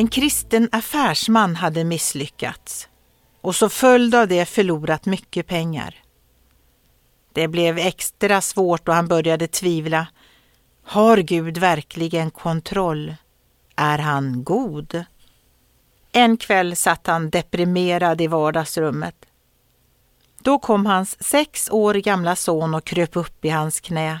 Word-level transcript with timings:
En 0.00 0.08
kristen 0.08 0.68
affärsman 0.72 1.56
hade 1.56 1.84
misslyckats 1.84 2.88
och 3.40 3.56
så 3.56 3.68
följd 3.68 4.14
av 4.14 4.28
det 4.28 4.46
förlorat 4.46 5.06
mycket 5.06 5.46
pengar. 5.46 5.94
Det 7.32 7.48
blev 7.48 7.78
extra 7.78 8.40
svårt 8.40 8.88
och 8.88 8.94
han 8.94 9.08
började 9.08 9.46
tvivla. 9.46 10.06
Har 10.84 11.16
Gud 11.16 11.58
verkligen 11.58 12.30
kontroll? 12.30 13.14
Är 13.76 13.98
han 13.98 14.44
god? 14.44 15.04
En 16.12 16.36
kväll 16.36 16.76
satt 16.76 17.06
han 17.06 17.30
deprimerad 17.30 18.20
i 18.20 18.26
vardagsrummet. 18.26 19.26
Då 20.38 20.58
kom 20.58 20.86
hans 20.86 21.22
sex 21.24 21.70
år 21.70 21.94
gamla 21.94 22.36
son 22.36 22.74
och 22.74 22.84
kröp 22.84 23.16
upp 23.16 23.44
i 23.44 23.48
hans 23.48 23.80
knä. 23.80 24.20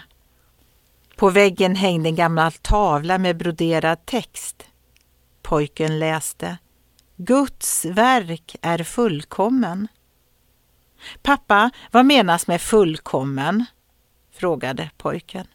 På 1.16 1.30
väggen 1.30 1.76
hängde 1.76 2.08
en 2.08 2.16
gammal 2.16 2.52
tavla 2.52 3.18
med 3.18 3.36
broderad 3.36 4.06
text. 4.06 4.66
Pojken 5.50 5.98
läste 5.98 6.58
Guds 7.16 7.84
verk 7.84 8.56
är 8.62 8.84
fullkommen. 8.84 9.88
Pappa, 11.22 11.70
vad 11.90 12.06
menas 12.06 12.46
med 12.46 12.60
fullkommen? 12.60 13.64
frågade 14.32 14.90
pojken. 14.96 15.46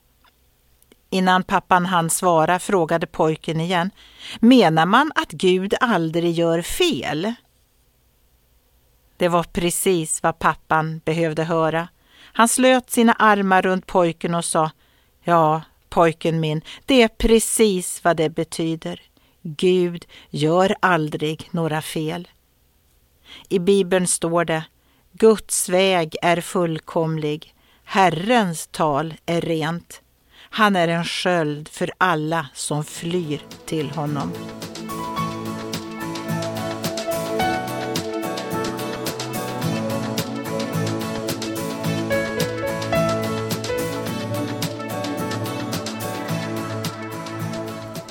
Innan 1.09 1.43
pappan 1.43 1.85
hann 1.85 2.09
svara 2.09 2.59
frågade 2.59 3.07
pojken 3.07 3.59
igen. 3.61 3.91
Menar 4.39 4.85
man 4.85 5.11
att 5.15 5.31
Gud 5.31 5.73
aldrig 5.79 6.31
gör 6.31 6.61
fel? 6.61 7.33
Det 9.17 9.27
var 9.27 9.43
precis 9.43 10.23
vad 10.23 10.39
pappan 10.39 11.01
behövde 11.05 11.43
höra. 11.43 11.87
Han 12.17 12.47
slöt 12.47 12.89
sina 12.89 13.13
armar 13.13 13.61
runt 13.61 13.87
pojken 13.87 14.35
och 14.35 14.45
sa 14.45 14.71
Ja, 15.23 15.61
pojken 15.89 16.39
min, 16.39 16.61
det 16.85 17.01
är 17.01 17.07
precis 17.07 18.03
vad 18.03 18.17
det 18.17 18.29
betyder. 18.29 19.01
Gud 19.47 20.05
gör 20.29 20.75
aldrig 20.79 21.49
några 21.51 21.81
fel. 21.81 22.27
I 23.49 23.59
Bibeln 23.59 24.07
står 24.07 24.45
det 24.45 24.63
Guds 25.11 25.69
väg 25.69 26.15
är 26.21 26.41
fullkomlig, 26.41 27.53
Herrens 27.83 28.67
tal 28.67 29.13
är 29.25 29.41
rent. 29.41 30.01
Han 30.37 30.75
är 30.75 30.87
en 30.87 31.05
sköld 31.05 31.69
för 31.69 31.91
alla 31.97 32.47
som 32.53 32.83
flyr 32.83 33.41
till 33.65 33.89
honom. 33.89 34.31